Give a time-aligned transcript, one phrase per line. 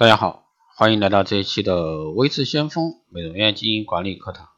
[0.00, 0.46] 大家好，
[0.76, 4.48] 欢迎来到这一期的微智先锋美容院经营管理课堂。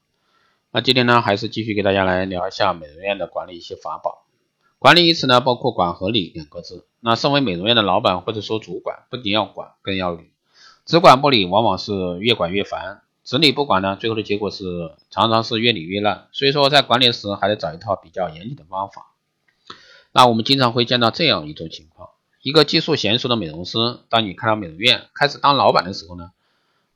[0.70, 4.24] 那今天呢，还是继续给大家来聊一下美容院的管理一些法宝。
[4.78, 6.86] 管理一词呢，包括管和理两个字。
[7.00, 10.30] 那身为美容院的老板或者说主管，不仅要管，更要理。
[10.86, 16.28] 只管不理，往往是越管越烦；只理不管呢，最后的结果是常常是越理越烂。
[16.30, 19.08] 所以说，在管理时还得找一套比较严谨的方法。
[20.12, 22.10] 那我们经常会见到这样一种情况。
[22.42, 23.78] 一个技术娴熟的美容师，
[24.08, 26.32] 当你开到美容院开始当老板的时候呢，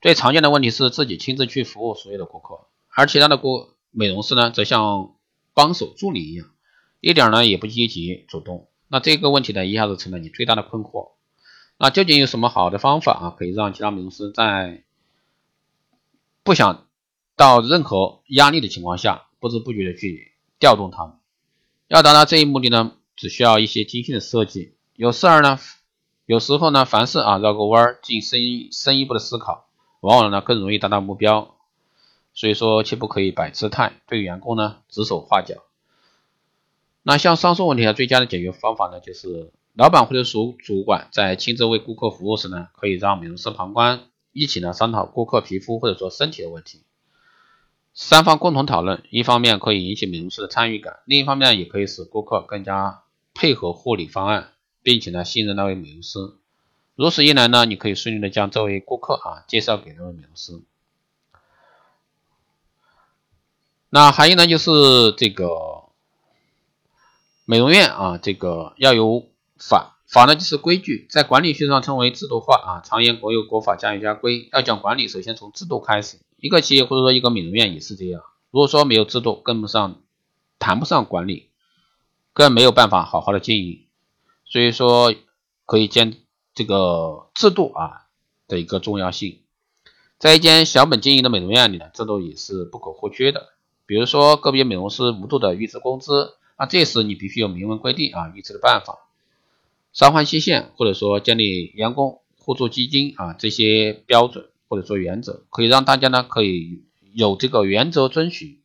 [0.00, 5.14] 最常见的问题是自己亲自去服务所有的顾客，而其他的顾美容师呢，则像
[5.55, 6.50] 帮手助理一样，
[7.00, 8.69] 一点呢也不积极主动。
[8.88, 11.12] 那这个问题呢，一下子成了你最大的困惑。
[11.78, 14.83] 那究竟有什么好的方法啊，可以让其他美容师在
[16.42, 16.88] 不想
[17.36, 21.14] 到任何压力的情况下，不知不觉的去调动他们？
[21.86, 24.75] 要达到这一目的呢，只需要一些精心的设计。
[24.96, 25.59] 有事儿呢，
[26.24, 28.41] 有时候呢，凡事啊绕个弯儿，进深
[28.73, 29.66] 深一步的思考，
[30.00, 31.55] 往往呢更容易达到目标。
[32.33, 35.56] 所以说，切不可以摆姿态，对员工呢指手画脚。
[37.02, 44.00] 那像上述问题的最佳的解决方法呢，就是老板或者属主管在亲自为顾客服务时呢，可以让美容师旁观，
[44.33, 46.83] 一起呢商讨顾客皮肤或者说身体的问题，
[47.92, 53.02] 三方共同讨论，一方面可以引起美容师的参与感，另一方面也可以使顾客更加
[53.34, 54.52] 配合护理方案。
[54.87, 56.37] 并且呢，信任那位美容师，
[56.95, 60.62] 如此一来呢，你可以顺利的将这位顾客啊介绍给那位美容师。
[63.91, 64.70] 那还有呢，就是
[65.19, 65.87] 这个
[67.45, 69.27] 美容院啊，这个要有
[69.59, 72.81] 法，法呢就是规矩，在管理学上称为制度化啊。
[72.84, 74.48] 常言国有国法，家有家规。
[74.53, 76.20] 要讲管理，首先从制度开始。
[76.37, 78.23] 一个企业或者说一个美容院也是这样。
[78.53, 80.01] 如果说没有制度，跟不上，
[80.61, 81.51] 谈不上管理，
[82.33, 83.86] 更没有办法好好的经营。
[84.56, 85.14] 所以说，
[85.66, 86.16] 可以见
[86.54, 88.06] 这个制度啊
[88.48, 89.40] 的一个重要性，
[90.18, 93.50] 在一间小本经营的美容院里呢，制度也是不可或缺的。
[93.84, 99.00] 比如说，个别美容师无度的预支工资，那这时你必须有明文规定啊预支的办法，
[99.92, 108.58] 偿还期限，或者说建立员工互助基金啊这些标准或者说原则，可以让大家呢可以有这个原则遵循。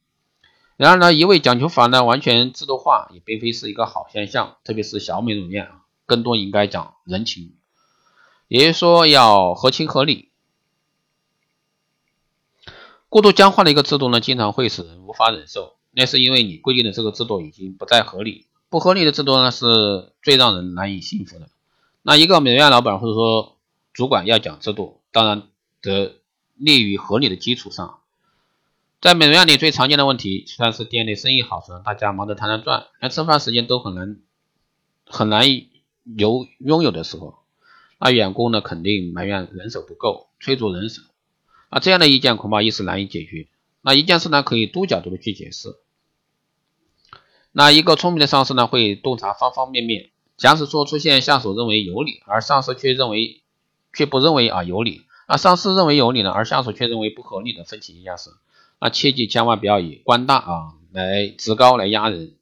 [0.78, 5.81] 然而呢，一味讲求法呢，完全制度化也并非是一个好现象，特别是小美容院啊，
[6.12, 7.54] 更多应该讲人情，
[8.50, 10.30] 也就是说要合情合理。
[13.08, 21.48] 过度僵化的一个制度呢，经常会使人无法忍受，那是因为你规定的这个制度已经不再合理，不合理的制度呢，是最让人难以信服的。
[22.02, 23.58] 那一个美容院老板或者说
[23.94, 25.44] 主管要讲制度，当然
[25.82, 26.18] 得
[26.58, 28.00] 立于合理的基础上。
[29.00, 34.18] 在美容院里最常见的问题，算是店内生意好时，大家忙得团团转，连吃饭时间都很难
[35.06, 35.71] 很难以
[36.04, 37.40] 有拥有的时候，
[38.00, 41.02] 那员工呢肯定埋怨人手不够，催促人手，
[41.70, 43.48] 那这样的意见恐怕一时难以解决。
[43.82, 45.76] 那一件事呢可以多角度的去解释。
[47.52, 53.42] 那一个聪明的上司呢会洞察方方面面，假使说出现下属认为有理，而上司却认为
[53.94, 58.30] 却不认为啊有理，那上司认为有理呢，而下属却认为不合理的分歧一件事。
[58.80, 62.34] 那切记千万不要以官大啊来职高来压人，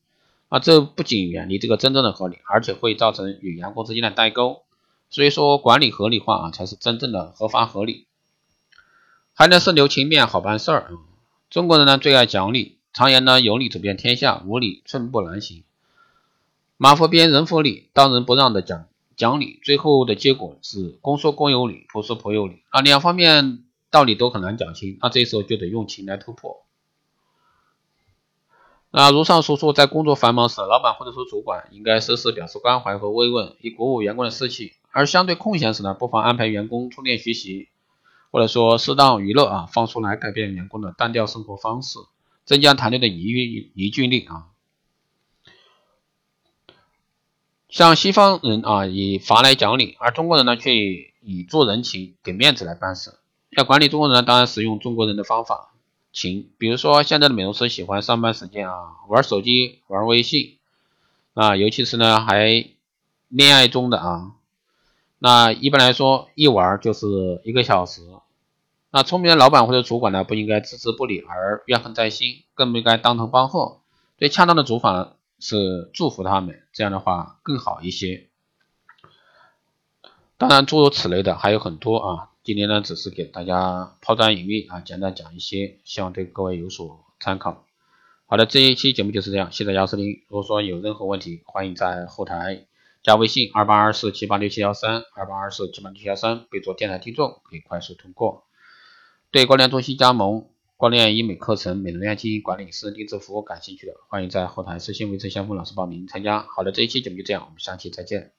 [0.49, 4.63] 啊这不仅远离这个真正的合理，而且会造成与员工之间的代沟。
[5.09, 8.05] 所以说管理合理化啊才是真正的合法合理。
[9.33, 10.91] 还能是留情面好办事儿。
[11.49, 15.63] 中国人呢最爱讲理，常言呢有理走遍天下，无理寸步难行。
[16.77, 23.63] 马夫鞭人弗理，当仁不让的讲讲理，最后的结果是公说公有理，婆说婆有理啊两方面。
[23.91, 26.63] 道理都很难讲清，那这时候就得用情来突破。
[28.91, 37.69] 那如上所述，在工作繁忙时，老板或者说主管应该时时表示关怀和慰问，以鼓舞员工的士气；而相对空闲时呢，不妨安排员工充电学习，
[38.31, 41.99] 或者说适当娱乐啊，放松来改变员工的单调生活方式，
[42.45, 44.47] 增加团队的凝聚凝聚力啊。
[47.69, 53.19] 像西方人啊，以罚来讲理，而中国人呢，却以做人情、给面子来办事。
[53.51, 55.75] 要管理中国人呢，当然使用中国人的方法，
[56.11, 60.57] 情比如说现在的美容师喜欢上班时间啊玩手机、玩微信
[61.33, 62.69] 啊，尤其是呢还
[63.27, 64.33] 恋爱中的啊，
[65.19, 68.01] 那一般来说一玩就是一个小时。
[68.91, 73.81] 那聪明的老板或者主管呢，不应该置之不理而怨恨在心，更不应该当头棒喝。
[74.17, 78.27] 最恰当的做法是祝福他们，这样的话更好一些。
[80.37, 82.28] 当然，诸如此类的还有很多啊。
[82.49, 87.63] 今天呢，只是给大家抛砖引玉啊，简单讲一些，希望对各位有所参考。
[88.25, 90.23] 好的，这一期节目就是这样，谢谢大家收听。
[90.27, 92.65] 如果说有任何问题，欢迎在后台
[93.03, 98.45] 加微信二八二四七八六七幺三二八二四七八六七幺三，备注电台听众，可以快速通过。
[99.29, 106.41] 对光联中心加盟、光联医美课程、美容院经营管理、私人定制服务感兴趣的，欢迎在后台私信维持先锋老师报名参加。
[106.41, 108.38] 好的，这一期节目就这样，我们下期再见。